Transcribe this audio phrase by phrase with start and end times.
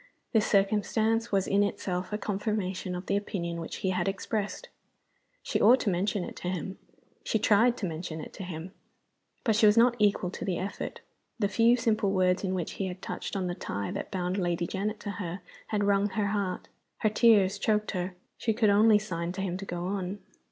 [0.33, 4.67] This circumstance was in itself a confirmation of the opinion which he had expressed.
[5.43, 6.79] She ought to mention it to him;
[7.23, 8.71] she tried to mention it to him.
[9.43, 11.01] But she was not equal to the effort.
[11.37, 14.65] The few simple words in which he had touched on the tie that bound Lady
[14.65, 16.67] Janet to her had wrung her heart.
[17.01, 18.15] Her tears choked her.
[18.39, 20.17] She could only sign to him to go on.